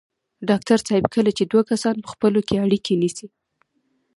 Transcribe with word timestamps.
ډاکټر 0.49 0.77
صاحب 0.87 1.05
کله 1.15 1.31
چې 1.37 1.43
دوه 1.51 1.63
کسان 1.71 1.95
په 1.99 2.07
خپلو 2.13 2.39
کې 2.47 2.55
اړيکې 2.65 2.93
نیسي. 3.01 3.27